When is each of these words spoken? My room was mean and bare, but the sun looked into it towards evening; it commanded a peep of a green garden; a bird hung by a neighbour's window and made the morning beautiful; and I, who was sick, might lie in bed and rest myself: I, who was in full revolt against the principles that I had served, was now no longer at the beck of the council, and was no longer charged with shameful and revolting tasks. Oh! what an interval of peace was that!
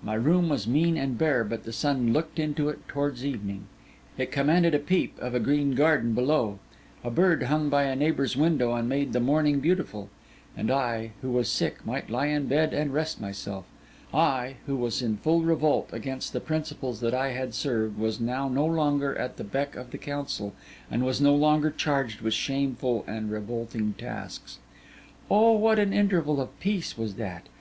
My 0.00 0.14
room 0.14 0.48
was 0.48 0.68
mean 0.68 0.96
and 0.96 1.18
bare, 1.18 1.42
but 1.42 1.64
the 1.64 1.72
sun 1.72 2.12
looked 2.12 2.38
into 2.38 2.68
it 2.68 2.86
towards 2.86 3.26
evening; 3.26 3.64
it 4.16 4.30
commanded 4.30 4.76
a 4.76 4.78
peep 4.78 5.18
of 5.18 5.34
a 5.34 5.40
green 5.40 5.72
garden; 5.74 6.16
a 7.02 7.10
bird 7.10 7.42
hung 7.42 7.68
by 7.68 7.82
a 7.82 7.96
neighbour's 7.96 8.36
window 8.36 8.76
and 8.76 8.88
made 8.88 9.12
the 9.12 9.18
morning 9.18 9.58
beautiful; 9.58 10.08
and 10.56 10.70
I, 10.70 11.10
who 11.20 11.32
was 11.32 11.48
sick, 11.48 11.84
might 11.84 12.08
lie 12.08 12.26
in 12.28 12.46
bed 12.46 12.72
and 12.72 12.94
rest 12.94 13.20
myself: 13.20 13.64
I, 14.14 14.54
who 14.66 14.76
was 14.76 15.02
in 15.02 15.16
full 15.16 15.40
revolt 15.42 15.90
against 15.92 16.32
the 16.32 16.38
principles 16.38 17.00
that 17.00 17.12
I 17.12 17.30
had 17.32 17.52
served, 17.52 17.98
was 17.98 18.20
now 18.20 18.46
no 18.46 18.64
longer 18.66 19.18
at 19.18 19.36
the 19.36 19.42
beck 19.42 19.74
of 19.74 19.90
the 19.90 19.98
council, 19.98 20.54
and 20.92 21.04
was 21.04 21.20
no 21.20 21.34
longer 21.34 21.72
charged 21.72 22.20
with 22.20 22.34
shameful 22.34 23.02
and 23.08 23.32
revolting 23.32 23.94
tasks. 23.94 24.60
Oh! 25.28 25.56
what 25.56 25.80
an 25.80 25.92
interval 25.92 26.40
of 26.40 26.56
peace 26.60 26.96
was 26.96 27.14
that! 27.16 27.48